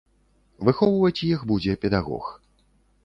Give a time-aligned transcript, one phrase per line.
[0.69, 2.33] Выхоўваць іх будзе педагог.